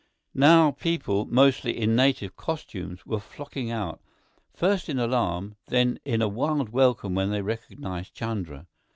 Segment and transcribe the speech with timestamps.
[0.33, 4.01] Now people, mostly in native costumes, were flocking out,
[4.51, 8.65] first in alarm, then in a wild welcome when they recognized Chandra.